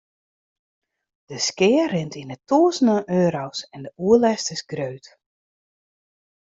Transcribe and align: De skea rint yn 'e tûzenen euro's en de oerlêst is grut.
De 1.29 1.37
skea 1.47 1.85
rint 1.93 2.13
yn 2.21 2.33
'e 2.33 2.37
tûzenen 2.49 3.01
euro's 3.21 3.59
en 3.75 3.79
de 3.85 3.91
oerlêst 4.05 4.47
is 4.55 4.63
grut. 4.71 5.05